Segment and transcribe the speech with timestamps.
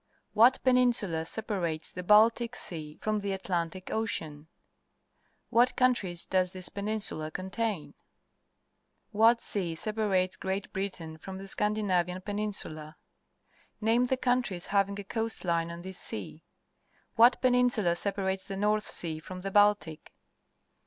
[0.33, 4.47] What peninsula separates the Baltic Sea from the Atlan tic Ocean?
[5.51, 7.93] What countries does this peninsula contain?
[9.13, 12.95] ^^'hat sea separates Great Bntain from the Scandimnma Peninsula?
[13.79, 16.45] Name the countries having a coast line on this sea.
[17.15, 20.11] What peninsula separates the North Sea from the Baltic?